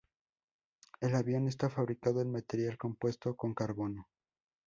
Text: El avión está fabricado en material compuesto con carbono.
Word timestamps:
El 0.99 1.13
avión 1.15 1.47
está 1.47 1.69
fabricado 1.69 2.21
en 2.21 2.31
material 2.31 2.75
compuesto 2.75 3.35
con 3.35 3.53
carbono. 3.53 4.07